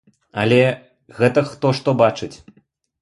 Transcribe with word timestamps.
Але 0.43 0.57
гэта 1.19 1.39
хто 1.53 1.67
што 1.81 1.97
бачыць. 2.01 2.35